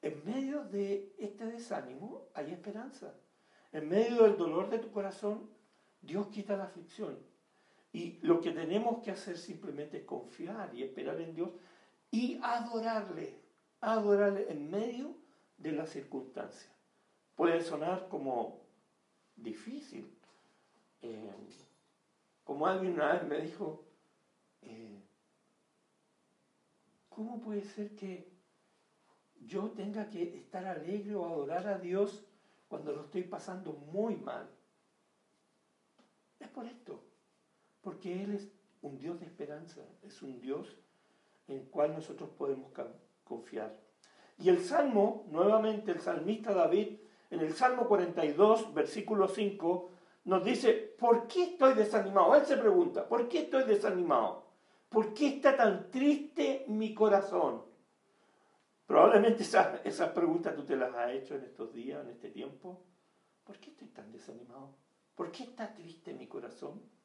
En 0.00 0.24
medio 0.24 0.64
de 0.64 1.14
este 1.18 1.44
desánimo 1.44 2.28
hay 2.32 2.52
esperanza. 2.52 3.12
En 3.72 3.88
medio 3.88 4.22
del 4.22 4.38
dolor 4.38 4.70
de 4.70 4.78
tu 4.78 4.90
corazón, 4.90 5.50
Dios 6.00 6.28
quita 6.28 6.56
la 6.56 6.64
aflicción. 6.64 7.18
Y 7.92 8.18
lo 8.22 8.40
que 8.40 8.52
tenemos 8.52 9.02
que 9.02 9.10
hacer 9.10 9.38
simplemente 9.38 9.98
es 9.98 10.04
confiar 10.04 10.74
y 10.74 10.82
esperar 10.82 11.20
en 11.20 11.34
Dios 11.34 11.50
y 12.10 12.38
adorarle, 12.42 13.40
adorarle 13.80 14.50
en 14.50 14.70
medio 14.70 15.16
de 15.58 15.72
las 15.72 15.90
circunstancias. 15.90 16.72
Puede 17.34 17.62
sonar 17.62 18.08
como 18.08 18.60
difícil. 19.36 20.12
Eh, 21.02 21.30
como 22.44 22.66
alguien 22.66 22.94
una 22.94 23.12
vez 23.12 23.24
me 23.24 23.40
dijo, 23.40 23.84
eh, 24.62 25.02
¿cómo 27.08 27.40
puede 27.40 27.62
ser 27.62 27.94
que 27.96 28.32
yo 29.40 29.70
tenga 29.72 30.08
que 30.08 30.38
estar 30.38 30.64
alegre 30.64 31.14
o 31.14 31.26
adorar 31.26 31.66
a 31.66 31.78
Dios 31.78 32.24
cuando 32.68 32.92
lo 32.92 33.04
estoy 33.04 33.22
pasando 33.22 33.72
muy 33.72 34.16
mal? 34.16 34.48
Es 36.38 36.48
por 36.48 36.66
esto, 36.66 37.02
porque 37.86 38.20
Él 38.20 38.34
es 38.34 38.48
un 38.82 38.98
Dios 38.98 39.20
de 39.20 39.26
esperanza, 39.26 39.80
es 40.02 40.20
un 40.20 40.40
Dios 40.40 40.76
en 41.46 41.66
cual 41.66 41.94
nosotros 41.94 42.28
podemos 42.30 42.72
confiar. 43.22 43.78
Y 44.38 44.48
el 44.48 44.60
Salmo, 44.60 45.24
nuevamente 45.30 45.92
el 45.92 46.00
salmista 46.00 46.52
David, 46.52 46.98
en 47.30 47.38
el 47.38 47.54
Salmo 47.54 47.86
42, 47.86 48.74
versículo 48.74 49.28
5, 49.28 49.90
nos 50.24 50.44
dice, 50.44 50.72
¿por 50.98 51.28
qué 51.28 51.44
estoy 51.44 51.74
desanimado? 51.74 52.34
Él 52.34 52.44
se 52.44 52.56
pregunta, 52.56 53.08
¿por 53.08 53.28
qué 53.28 53.42
estoy 53.42 53.62
desanimado? 53.62 54.46
¿Por 54.88 55.14
qué 55.14 55.36
está 55.36 55.56
tan 55.56 55.88
triste 55.88 56.64
mi 56.66 56.92
corazón? 56.92 57.62
Probablemente 58.84 59.44
esas, 59.44 59.80
esas 59.86 60.10
preguntas 60.10 60.56
tú 60.56 60.64
te 60.64 60.74
las 60.74 60.92
has 60.92 61.12
hecho 61.12 61.36
en 61.36 61.44
estos 61.44 61.72
días, 61.72 62.02
en 62.02 62.10
este 62.10 62.30
tiempo. 62.30 62.82
¿Por 63.44 63.58
qué 63.58 63.70
estoy 63.70 63.86
tan 63.90 64.10
desanimado? 64.10 64.74
¿Por 65.14 65.30
qué 65.30 65.44
está 65.44 65.72
triste 65.72 66.12
mi 66.14 66.26
corazón? 66.26 66.95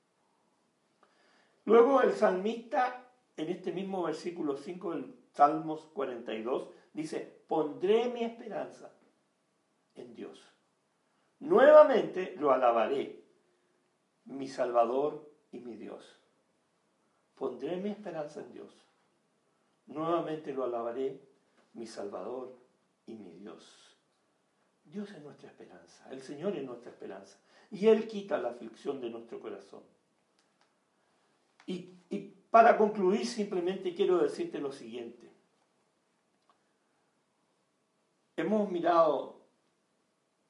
Luego 1.65 2.01
el 2.01 2.13
salmista, 2.13 3.07
en 3.37 3.49
este 3.49 3.71
mismo 3.71 4.03
versículo 4.03 4.57
5 4.57 4.91
del 4.91 5.15
Salmos 5.33 5.85
42, 5.93 6.69
dice, 6.93 7.43
pondré 7.47 8.09
mi 8.09 8.23
esperanza 8.23 8.91
en 9.95 10.13
Dios. 10.13 10.51
Nuevamente 11.39 12.35
lo 12.37 12.51
alabaré, 12.51 13.23
mi 14.25 14.47
Salvador 14.47 15.29
y 15.51 15.59
mi 15.59 15.75
Dios. 15.75 16.19
Pondré 17.35 17.77
mi 17.77 17.89
esperanza 17.89 18.41
en 18.41 18.51
Dios. 18.51 18.85
Nuevamente 19.87 20.53
lo 20.53 20.63
alabaré, 20.63 21.19
mi 21.73 21.87
Salvador 21.87 22.55
y 23.05 23.15
mi 23.15 23.33
Dios. 23.33 23.97
Dios 24.83 25.09
es 25.11 25.21
nuestra 25.21 25.49
esperanza, 25.49 26.09
el 26.11 26.21
Señor 26.21 26.55
es 26.55 26.63
nuestra 26.63 26.91
esperanza. 26.91 27.37
Y 27.69 27.87
Él 27.87 28.07
quita 28.07 28.37
la 28.37 28.49
aflicción 28.49 28.99
de 28.99 29.09
nuestro 29.09 29.39
corazón. 29.39 29.83
Y, 31.65 31.89
para 32.49 32.77
concluir 32.77 33.25
simplemente 33.25 33.95
quiero 33.95 34.17
decirte 34.17 34.59
lo 34.59 34.73
siguiente. 34.73 35.31
Hemos 38.35 38.69
mirado 38.69 39.39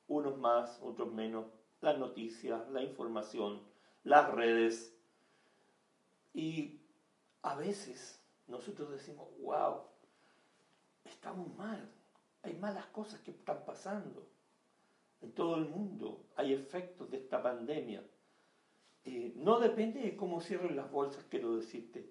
unos 0.07 0.37
más, 0.39 0.79
otros 0.81 1.13
menos, 1.13 1.45
las 1.79 1.99
noticias, 1.99 2.67
la 2.71 2.81
información, 2.81 3.61
las 4.03 4.31
redes. 4.31 4.97
Y 6.33 6.81
a 7.43 7.55
veces 7.55 8.19
nosotros 8.47 8.89
decimos, 8.91 9.27
wow, 9.39 9.83
estamos 11.03 11.55
mal, 11.55 11.87
hay 12.41 12.53
malas 12.53 12.87
cosas 12.87 13.19
que 13.21 13.31
están 13.31 13.63
pasando 13.63 14.27
en 15.21 15.31
todo 15.33 15.55
el 15.55 15.69
mundo, 15.69 16.25
hay 16.35 16.53
efectos 16.53 17.09
de 17.11 17.17
esta 17.17 17.41
pandemia. 17.41 18.03
Eh, 19.03 19.33
no 19.35 19.59
depende 19.59 20.01
de 20.01 20.15
cómo 20.15 20.41
cierren 20.41 20.75
las 20.75 20.91
bolsas, 20.91 21.25
quiero 21.29 21.55
decirte. 21.55 22.09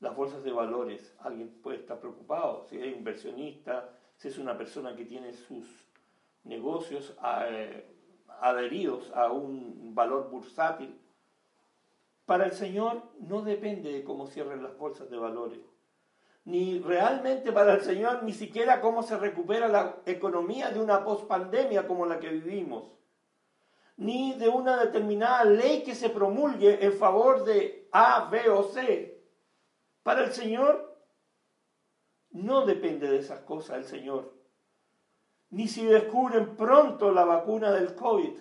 Las 0.00 0.14
bolsas 0.14 0.42
de 0.42 0.52
valores, 0.52 1.14
alguien 1.20 1.48
puede 1.62 1.78
estar 1.78 2.00
preocupado, 2.00 2.64
si 2.68 2.78
es 2.78 2.96
inversionista, 2.96 3.90
si 4.16 4.28
es 4.28 4.38
una 4.38 4.56
persona 4.56 4.96
que 4.96 5.04
tiene 5.04 5.32
sus 5.32 5.66
negocios 6.44 7.16
eh, 7.48 7.86
adheridos 8.40 9.10
a 9.14 9.30
un 9.32 9.94
valor 9.94 10.30
bursátil. 10.30 10.98
Para 12.26 12.46
el 12.46 12.52
Señor 12.52 13.02
no 13.18 13.42
depende 13.42 13.92
de 13.92 14.04
cómo 14.04 14.26
cierren 14.26 14.62
las 14.62 14.76
bolsas 14.76 15.10
de 15.10 15.16
valores, 15.16 15.60
ni 16.44 16.78
realmente 16.78 17.52
para 17.52 17.74
el 17.74 17.80
Señor 17.80 18.22
ni 18.22 18.32
siquiera 18.32 18.80
cómo 18.80 19.02
se 19.02 19.18
recupera 19.18 19.68
la 19.68 19.96
economía 20.06 20.70
de 20.70 20.80
una 20.80 21.04
pospandemia 21.04 21.86
como 21.86 22.06
la 22.06 22.20
que 22.20 22.28
vivimos, 22.28 22.84
ni 24.00 24.34
de 24.34 24.48
una 24.48 24.76
determinada 24.84 25.44
ley 25.44 25.82
que 25.82 25.94
se 25.94 26.10
promulgue 26.10 26.84
en 26.84 26.92
favor 26.92 27.44
de 27.44 27.88
A, 27.92 28.28
B 28.28 28.50
o 28.50 28.64
C. 28.64 29.22
Para 30.02 30.24
el 30.24 30.32
Señor 30.32 30.98
no 32.32 32.66
depende 32.66 33.08
de 33.08 33.18
esas 33.18 33.40
cosas 33.40 33.78
el 33.78 33.84
Señor 33.84 34.40
ni 35.50 35.66
si 35.66 35.84
descubren 35.84 36.56
pronto 36.56 37.12
la 37.12 37.24
vacuna 37.24 37.72
del 37.72 37.94
COVID, 37.94 38.38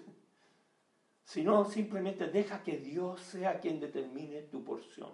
sino 1.23 1.65
simplemente 1.65 2.27
deja 2.27 2.63
que 2.63 2.77
Dios 2.77 3.21
sea 3.21 3.59
quien 3.59 3.79
determine 3.79 4.43
tu 4.43 4.63
porción. 4.63 5.09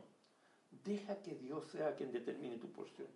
Deja 0.84 1.22
que 1.22 1.36
Dios 1.36 1.66
sea 1.68 1.96
quien 1.96 2.12
determine 2.12 2.58
tu 2.58 2.72
porción. 2.72 3.08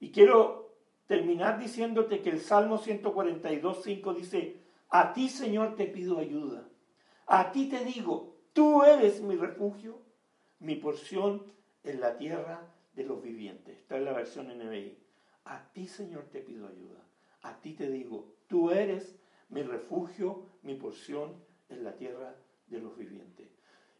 Y 0.00 0.10
quiero 0.10 0.74
terminar 1.06 1.58
diciéndote 1.58 2.20
que 2.20 2.30
el 2.30 2.40
Salmo 2.40 2.78
142, 2.78 3.82
5 3.82 4.14
dice, 4.14 4.56
a 4.90 5.12
ti 5.12 5.28
Señor 5.28 5.76
te 5.76 5.86
pido 5.86 6.18
ayuda. 6.18 6.68
A 7.26 7.52
ti 7.52 7.68
te 7.68 7.84
digo, 7.84 8.36
tú 8.52 8.84
eres 8.84 9.20
mi 9.22 9.36
refugio, 9.36 10.00
mi 10.60 10.76
porción 10.76 11.42
en 11.84 12.00
la 12.00 12.16
tierra 12.16 12.66
de 12.94 13.04
los 13.04 13.22
vivientes. 13.22 13.78
Esta 13.78 13.96
es 13.96 14.02
la 14.02 14.12
versión 14.12 14.48
NBI. 14.48 14.98
A 15.44 15.70
ti 15.72 15.86
Señor 15.86 16.24
te 16.30 16.40
pido 16.40 16.66
ayuda 16.66 17.08
a 17.42 17.60
ti 17.60 17.74
te 17.74 17.88
digo, 17.88 18.34
tú 18.46 18.70
eres 18.70 19.16
mi 19.48 19.62
refugio, 19.62 20.46
mi 20.62 20.74
porción 20.74 21.36
en 21.68 21.84
la 21.84 21.92
tierra 21.92 22.34
de 22.66 22.80
los 22.80 22.96
vivientes. 22.96 23.48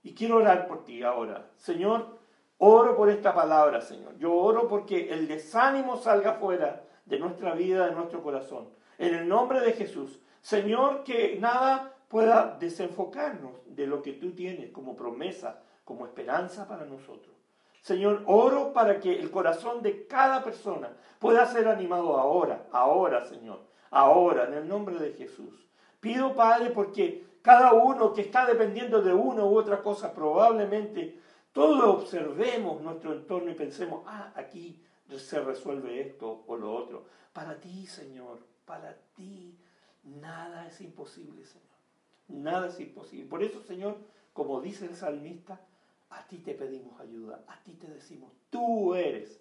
Y 0.02 0.14
quiero 0.14 0.36
orar 0.36 0.68
por 0.68 0.84
ti 0.84 1.02
ahora. 1.02 1.50
Señor, 1.56 2.18
oro 2.58 2.96
por 2.96 3.10
esta 3.10 3.34
palabra, 3.34 3.80
Señor. 3.80 4.16
Yo 4.18 4.34
oro 4.34 4.68
porque 4.68 5.12
el 5.12 5.28
desánimo 5.28 5.96
salga 5.96 6.34
fuera 6.34 6.84
de 7.06 7.18
nuestra 7.18 7.54
vida, 7.54 7.86
de 7.86 7.94
nuestro 7.94 8.22
corazón. 8.22 8.68
En 8.98 9.14
el 9.14 9.28
nombre 9.28 9.60
de 9.60 9.72
Jesús. 9.72 10.20
Señor, 10.40 11.04
que 11.04 11.36
nada 11.38 11.94
pueda 12.08 12.56
desenfocarnos 12.58 13.52
de 13.66 13.86
lo 13.86 14.02
que 14.02 14.12
tú 14.12 14.32
tienes 14.32 14.70
como 14.70 14.96
promesa, 14.96 15.62
como 15.84 16.06
esperanza 16.06 16.66
para 16.66 16.84
nosotros. 16.84 17.34
Señor, 17.80 18.22
oro 18.26 18.72
para 18.72 19.00
que 19.00 19.18
el 19.18 19.30
corazón 19.30 19.82
de 19.82 20.06
cada 20.06 20.42
persona 20.42 20.90
pueda 21.18 21.46
ser 21.46 21.68
animado 21.68 22.18
ahora, 22.18 22.66
ahora, 22.72 23.24
Señor, 23.24 23.60
ahora, 23.90 24.44
en 24.44 24.54
el 24.54 24.68
nombre 24.68 24.96
de 24.96 25.12
Jesús. 25.12 25.66
Pido, 26.00 26.34
Padre, 26.34 26.70
porque 26.70 27.24
cada 27.42 27.72
uno 27.72 28.12
que 28.12 28.22
está 28.22 28.46
dependiendo 28.46 29.00
de 29.00 29.12
una 29.12 29.44
u 29.44 29.56
otra 29.56 29.82
cosa, 29.82 30.12
probablemente 30.12 31.18
todos 31.52 31.82
observemos 31.82 32.80
nuestro 32.82 33.12
entorno 33.12 33.50
y 33.50 33.54
pensemos, 33.54 34.02
ah, 34.06 34.32
aquí 34.34 34.82
se 35.16 35.40
resuelve 35.40 36.00
esto 36.00 36.44
o 36.46 36.56
lo 36.56 36.74
otro. 36.74 37.04
Para 37.32 37.58
ti, 37.58 37.86
Señor, 37.86 38.38
para 38.64 38.94
ti, 39.14 39.58
nada 40.04 40.66
es 40.66 40.80
imposible, 40.80 41.44
Señor. 41.44 41.66
Nada 42.28 42.68
es 42.68 42.78
imposible. 42.80 43.26
Por 43.26 43.42
eso, 43.42 43.62
Señor, 43.62 43.98
como 44.32 44.60
dice 44.60 44.86
el 44.86 44.94
salmista, 44.94 45.60
a 46.10 46.26
ti 46.26 46.38
te 46.38 46.54
pedimos 46.54 47.00
ayuda, 47.00 47.44
a 47.48 47.62
ti 47.62 47.74
te 47.74 47.86
decimos, 47.88 48.32
tú 48.50 48.94
eres, 48.94 49.40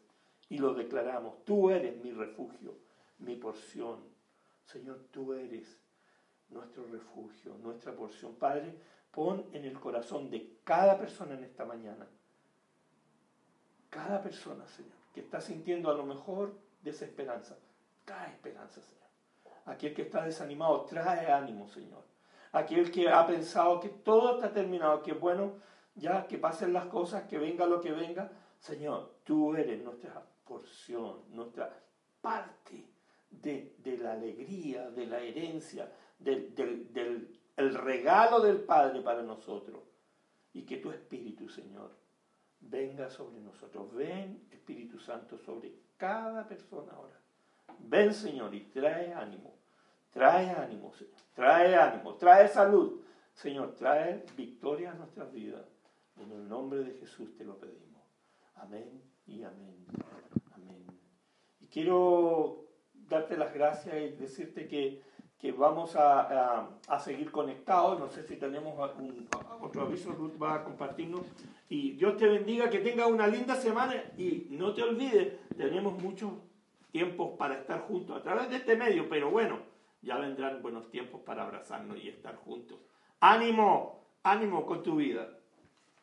y 0.50 0.58
lo 0.58 0.74
declaramos, 0.74 1.44
tú 1.46 1.70
eres 1.70 2.02
mi 2.04 2.12
refugio, 2.12 2.76
mi 3.20 3.36
porción. 3.36 4.00
Señor, 4.66 5.08
tú 5.12 5.34
eres 5.34 5.80
nuestro 6.50 6.86
refugio, 6.88 7.58
nuestra 7.62 7.94
porción. 7.96 8.36
Padre, 8.36 8.74
pon 9.12 9.46
en 9.54 9.66
el 9.66 9.80
corazón 9.80 10.30
de 10.30 10.60
cada 10.64 10.98
persona 10.98 11.36
en 11.36 11.44
esta 11.44 11.66
mañana, 11.66 12.08
cada 13.90 14.22
persona, 14.22 14.68
Señor, 14.68 14.92
que 15.14 15.22
está 15.22 15.42
sintiendo 15.42 15.90
a 15.90 15.94
lo 15.94 16.06
mejor 16.06 16.54
desesperanza, 16.82 17.58
trae 18.06 18.32
esperanza, 18.32 18.82
Señor. 18.82 18.97
Aquel 19.68 19.94
que 19.94 20.02
está 20.04 20.26
desanimado, 20.26 20.82
trae 20.86 21.32
ánimo, 21.32 21.68
Señor. 21.68 22.04
Aquel 22.52 22.90
que 22.92 23.10
ha 23.10 23.26
pensado 23.26 23.80
que 23.80 23.90
todo 23.90 24.36
está 24.36 24.52
terminado, 24.52 25.04
que 25.04 25.14
bueno, 25.14 25.54
ya 25.96 26.26
que 26.26 26.38
pasen 26.38 26.74
las 26.74 26.86
cosas, 26.86 27.24
que 27.28 27.38
venga 27.38 27.66
lo 27.66 27.80
que 27.80 27.92
venga, 27.92 28.32
Señor, 28.60 29.18
tú 29.24 29.56
eres 29.56 29.84
nuestra 29.84 30.24
porción, 30.46 31.24
nuestra 31.30 31.72
parte 32.22 32.88
de, 33.30 33.98
la 34.02 34.14
alegría, 34.14 34.90
de 34.90 35.06
la 35.06 35.20
herencia, 35.20 35.92
del, 36.18 36.56
del 36.56 37.38
el 37.58 37.74
regalo 37.74 38.40
del 38.40 38.62
Padre 38.62 39.02
para 39.02 39.24
nosotros. 39.24 39.84
Y 40.54 40.64
que 40.64 40.78
tu 40.78 40.92
Espíritu, 40.92 41.50
Señor, 41.50 41.92
venga 42.62 43.10
sobre 43.10 43.42
nosotros. 43.42 43.94
Ven, 43.94 44.48
Espíritu 44.52 45.00
Santo, 45.00 45.38
sobre 45.38 45.74
cada 45.98 46.48
persona 46.48 46.94
ahora. 46.94 47.20
Ven, 47.80 48.14
Señor, 48.14 48.54
y 48.54 48.62
trae 48.66 49.14
ánimo. 49.14 49.56
Trae 50.12 50.50
ánimo, 50.52 50.94
Señor. 50.94 51.14
Trae 51.34 51.76
ánimo. 51.76 52.16
Trae 52.16 52.48
salud. 52.48 53.02
Señor, 53.34 53.76
trae 53.76 54.26
victoria 54.36 54.92
a 54.92 54.96
nuestras 54.96 55.32
vidas. 55.32 55.66
En 56.18 56.32
el 56.32 56.50
nombre 56.50 56.80
de 56.80 56.94
Jesús 57.00 57.36
te 57.38 57.44
lo 57.44 57.60
pedimos. 57.60 58.02
Amén 58.56 59.02
y 59.28 59.44
amén. 59.44 59.86
Amén. 60.54 60.86
Y 61.60 61.68
quiero 61.68 62.66
darte 62.94 63.38
las 63.38 63.54
gracias 63.54 63.96
y 63.96 64.10
decirte 64.10 64.68
que 64.68 65.04
que 65.40 65.52
vamos 65.52 65.96
a, 65.96 66.68
a, 66.88 67.00
seguir 67.00 67.32
conectados. 67.32 68.00
No 68.00 68.08
sé 68.10 68.24
si 68.24 68.38
tenemos 68.38 68.74
otro 69.62 69.82
aviso, 69.84 70.12
Ruth 70.12 70.42
va 70.42 70.56
a 70.56 70.64
compartirnos. 70.64 71.22
Y 71.70 71.92
Dios 71.92 72.18
te 72.18 72.28
bendiga, 72.28 72.70
que 72.70 72.80
tenga 72.80 73.08
una 73.08 73.28
linda 73.28 73.56
semana 73.56 73.94
y 74.18 74.48
no 74.52 74.74
te 74.74 74.84
olvides, 74.84 75.34
tenemos 75.56 76.02
muchos 76.02 76.32
tiempos 76.92 77.38
para 77.38 77.56
estar 77.56 77.82
juntos 77.82 78.18
a 78.18 78.24
través 78.24 78.50
de 78.50 78.58
este 78.58 78.76
medio, 78.76 79.10
pero 79.10 79.30
bueno, 79.30 79.60
ya 80.02 80.18
vendrán 80.18 80.62
buenos 80.62 80.90
tiempos 80.90 81.22
para 81.22 81.44
abrazarnos 81.44 81.98
y 81.98 82.10
estar 82.10 82.36
juntos. 82.36 82.80
Ánimo, 83.20 84.06
ánimo 84.24 84.66
con 84.66 84.84
tu 84.84 84.98
vida. 84.98 85.28